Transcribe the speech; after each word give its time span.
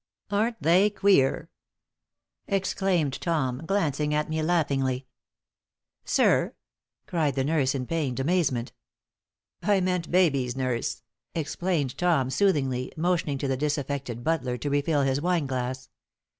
"Aren't 0.31 0.59
they 0.63 0.89
queer?" 0.89 1.51
exclaimed 2.47 3.21
Tom, 3.21 3.61
glancing 3.67 4.15
at 4.15 4.29
me, 4.31 4.41
laughingly. 4.41 5.05
"Sir?" 6.05 6.55
cried 7.05 7.35
the 7.35 7.43
nurse 7.43 7.75
in 7.75 7.85
pained 7.85 8.19
amazement. 8.19 8.73
"I 9.61 9.79
meant 9.79 10.09
babies, 10.09 10.55
nurse," 10.55 11.03
explained 11.35 11.99
Tom, 11.99 12.31
soothingly, 12.31 12.91
motioning 12.97 13.37
to 13.37 13.47
the 13.47 13.55
disaffected 13.57 14.23
butler 14.23 14.57
to 14.57 14.71
refill 14.71 15.03
his 15.03 15.21
wine 15.21 15.45
glass. 15.45 15.87